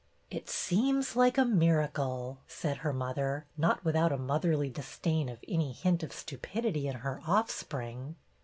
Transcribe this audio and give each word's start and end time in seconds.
"It 0.31 0.49
seems 0.49 1.15
like 1.15 1.37
a 1.37 1.45
miracle," 1.45 2.39
said 2.47 2.77
her 2.77 2.91
mother, 2.91 3.45
not 3.55 3.85
without 3.85 4.11
a 4.11 4.17
motherly 4.17 4.67
disdain 4.67 5.29
of 5.29 5.37
any 5.47 5.73
hint 5.73 6.01
of 6.01 6.11
stupidity 6.11 6.87
in 6.87 6.95
her 7.05 7.21
offspring. 7.27 8.15